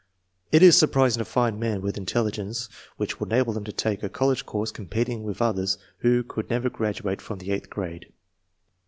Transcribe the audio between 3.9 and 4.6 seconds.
a college